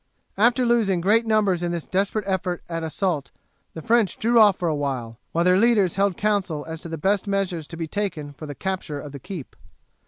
[0.35, 3.29] After losing great numbers in this desperate effort at assault
[3.75, 6.97] the French drew off for a while, while their leaders held council as to the
[6.97, 9.55] best measures to be taken for the capture of the keep.